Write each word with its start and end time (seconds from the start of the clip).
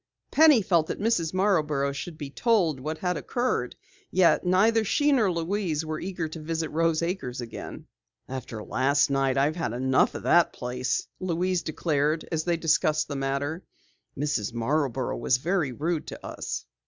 Penny 0.31 0.63
felt 0.63 0.87
that 0.87 0.99
Mrs. 0.99 1.31
Marborough 1.31 1.91
should 1.91 2.17
be 2.17 2.31
told 2.31 2.79
what 2.79 2.97
had 2.97 3.17
occurred, 3.17 3.75
yet 4.09 4.43
neither 4.43 4.83
she 4.83 5.11
nor 5.11 5.31
Louise 5.31 5.85
were 5.85 5.99
eager 5.99 6.27
to 6.27 6.39
visit 6.39 6.69
Rose 6.69 7.03
Acres 7.03 7.39
again. 7.39 7.85
"After 8.27 8.63
last 8.63 9.11
night 9.11 9.37
I've 9.37 9.55
had 9.57 9.73
enough 9.73 10.15
of 10.15 10.23
that 10.23 10.53
place," 10.53 11.07
Louise 11.19 11.61
declared 11.61 12.27
as 12.31 12.45
they 12.45 12.57
discussed 12.57 13.09
the 13.09 13.15
matter. 13.15 13.63
"Mrs. 14.17 14.55
Marborough 14.55 15.17
was 15.17 15.37
very 15.37 15.71
rude 15.71 16.07
to 16.07 16.25
us." 16.25 16.65